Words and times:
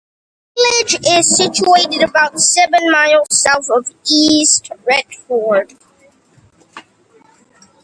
The 0.55 0.71
village 0.87 1.05
is 1.07 1.37
situated 1.37 2.01
about 2.01 2.39
seven 2.39 2.89
miles 2.89 3.27
south 3.29 3.69
of 3.69 3.85
East 4.11 4.71
Retford. 4.83 5.73